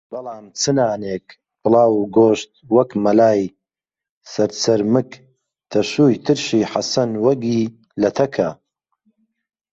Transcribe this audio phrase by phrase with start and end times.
[0.13, 1.25] بەڵام چ نانێک،
[1.61, 3.41] پڵاو گشت وەک مەلای
[4.31, 5.11] سەرچەرمگ
[5.71, 7.63] تەشوی ترشی حەسەن وەگی
[8.01, 8.49] لە تەکا